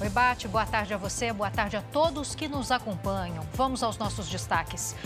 [0.00, 3.46] Oi, Bate, boa tarde a você, boa tarde a todos que nos acompanham.
[3.52, 4.96] Vamos aos nossos destaques.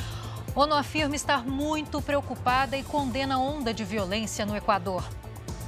[0.54, 5.04] ONU afirma estar muito preocupada e condena onda de violência no Equador.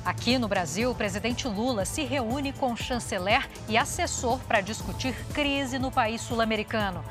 [0.04, 5.12] Aqui no Brasil, o presidente Lula se reúne com o chanceler e assessor para discutir
[5.34, 7.04] crise no país sul-americano.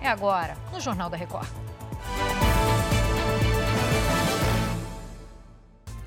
[0.00, 1.48] É agora, no Jornal da Record.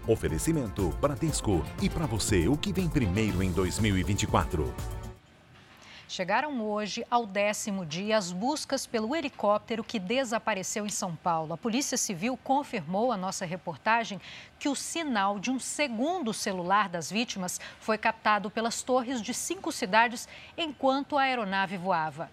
[0.06, 1.64] Oferecimento Bradesco.
[1.82, 5.01] E para você, o que vem primeiro em 2024?
[6.12, 11.54] Chegaram hoje ao décimo dia as buscas pelo helicóptero que desapareceu em São Paulo.
[11.54, 14.20] A Polícia Civil confirmou à nossa reportagem
[14.60, 19.72] que o sinal de um segundo celular das vítimas foi captado pelas torres de cinco
[19.72, 22.30] cidades enquanto a aeronave voava.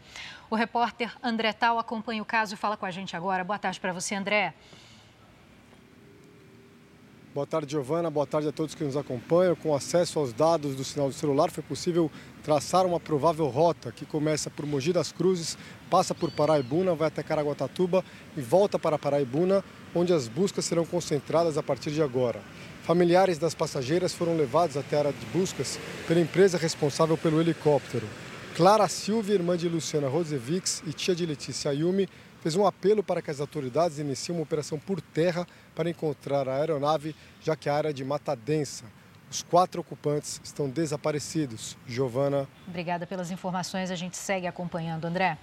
[0.51, 3.45] O repórter André Tal acompanha o caso e fala com a gente agora.
[3.45, 4.55] Boa tarde para você, André.
[7.35, 8.09] Boa tarde, Giovana.
[8.09, 9.55] Boa tarde a todos que nos acompanham.
[9.55, 12.11] Com acesso aos dados do sinal do celular, foi possível
[12.43, 15.59] traçar uma provável rota que começa por Mogi das Cruzes,
[15.91, 18.03] passa por Paraibuna, vai até Caraguatatuba
[18.35, 19.63] e volta para Paraibuna,
[19.95, 22.41] onde as buscas serão concentradas a partir de agora.
[22.83, 28.07] Familiares das passageiras foram levados até a área de buscas pela empresa responsável pelo helicóptero.
[28.57, 32.09] Clara Silva, irmã de Luciana Rosevics e tia de Letícia Ayumi,
[32.41, 36.57] fez um apelo para que as autoridades iniciem uma operação por terra para encontrar a
[36.57, 38.85] aeronave, já que a área de mata densa.
[39.31, 41.77] Os quatro ocupantes estão desaparecidos.
[41.87, 42.49] Giovana.
[42.67, 43.91] Obrigada pelas informações.
[43.91, 45.37] A gente segue acompanhando, André.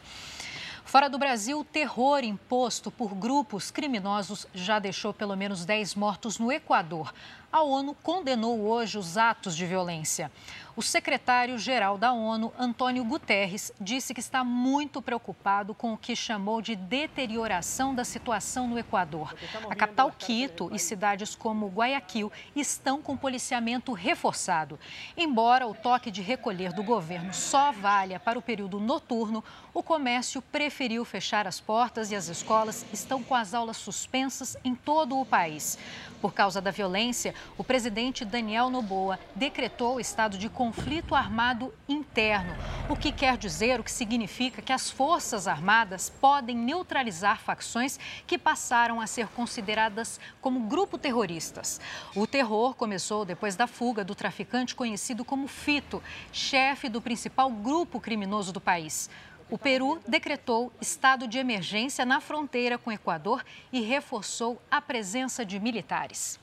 [0.83, 6.37] Fora do Brasil, o terror imposto por grupos criminosos já deixou pelo menos 10 mortos
[6.37, 7.11] no Equador.
[7.55, 10.29] A ONU condenou hoje os atos de violência.
[10.75, 16.61] O secretário-geral da ONU, Antônio Guterres, disse que está muito preocupado com o que chamou
[16.61, 19.33] de deterioração da situação no Equador.
[19.69, 24.77] A capital Quito e cidades como Guayaquil estão com policiamento reforçado.
[25.15, 29.41] Embora o toque de recolher do governo só valha para o período noturno,
[29.73, 34.75] o comércio preferiu fechar as portas e as escolas estão com as aulas suspensas em
[34.75, 35.77] todo o país.
[36.21, 42.55] Por causa da violência, o presidente Daniel Noboa decretou o estado de conflito armado interno,
[42.89, 48.37] o que quer dizer, o que significa que as Forças Armadas podem neutralizar facções que
[48.37, 51.79] passaram a ser consideradas como grupo terroristas.
[52.15, 56.01] O terror começou depois da fuga do traficante conhecido como Fito,
[56.31, 59.09] chefe do principal grupo criminoso do país.
[59.49, 65.45] O Peru decretou estado de emergência na fronteira com o Equador e reforçou a presença
[65.45, 66.39] de militares.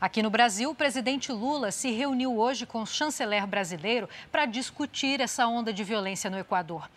[0.00, 5.20] Aqui no Brasil, o presidente Lula se reuniu hoje com o chanceler brasileiro para discutir
[5.20, 6.88] essa onda de violência no Equador.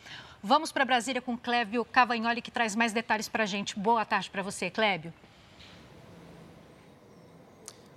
[0.43, 3.77] Vamos para Brasília com Clébio Cavagnoli, que traz mais detalhes para a gente.
[3.79, 5.11] Boa tarde para você, Clébio.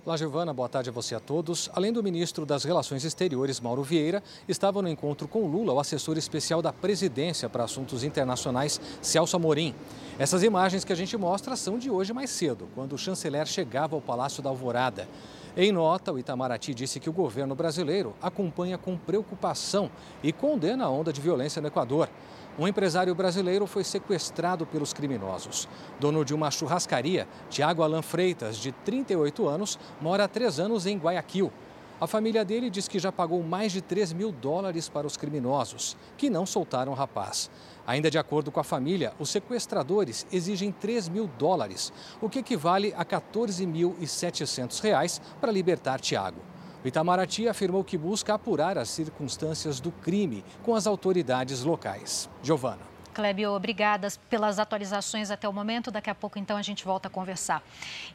[0.05, 0.53] Olá, Giovana.
[0.53, 1.67] Boa tarde a você a todos.
[1.73, 6.15] Além do ministro das Relações Exteriores, Mauro Vieira, estava no encontro com Lula o assessor
[6.15, 9.73] especial da presidência para assuntos internacionais, Celso Amorim.
[10.19, 13.95] Essas imagens que a gente mostra são de hoje mais cedo, quando o chanceler chegava
[13.95, 15.09] ao Palácio da Alvorada.
[15.57, 19.89] Em nota, o Itamaraty disse que o governo brasileiro acompanha com preocupação
[20.21, 22.09] e condena a onda de violência no Equador.
[22.57, 25.67] Um empresário brasileiro foi sequestrado pelos criminosos.
[25.99, 30.97] Dono de uma churrascaria, Tiago Alan Freitas, de 38 anos, mora há três anos em
[30.97, 31.51] Guayaquil.
[31.99, 35.97] A família dele diz que já pagou mais de 3 mil dólares para os criminosos,
[36.17, 37.49] que não soltaram o rapaz.
[37.85, 41.91] Ainda de acordo com a família, os sequestradores exigem 3 mil dólares,
[42.21, 46.54] o que equivale a 14.700 reais para libertar Tiago.
[46.85, 52.29] O Itamaraty afirmou que busca apurar as circunstâncias do crime com as autoridades locais.
[52.43, 52.83] Giovana.
[53.11, 55.89] Clébio, obrigada pelas atualizações até o momento.
[55.89, 57.63] Daqui a pouco, então, a gente volta a conversar.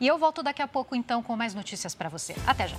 [0.00, 2.36] E eu volto daqui a pouco, então, com mais notícias para você.
[2.46, 2.76] Até já.